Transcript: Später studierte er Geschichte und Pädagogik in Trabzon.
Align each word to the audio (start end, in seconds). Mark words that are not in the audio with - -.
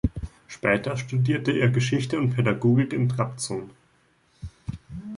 Später 0.47 0.97
studierte 0.97 1.51
er 1.51 1.69
Geschichte 1.69 2.17
und 2.17 2.31
Pädagogik 2.31 2.91
in 2.91 3.07
Trabzon. 3.07 3.69